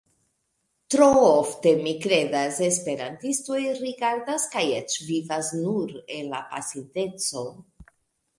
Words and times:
Tro 0.93 1.09
ofte, 1.25 1.73
mi 1.87 1.93
kredas, 2.05 2.57
esperantistoj 2.67 3.59
rigardas 3.83 4.47
kaj 4.55 4.65
eĉ 4.79 4.97
vivas 5.11 5.53
nur 5.61 5.95
en 6.17 6.33
la 6.35 6.41
pasinteco. 6.57 7.47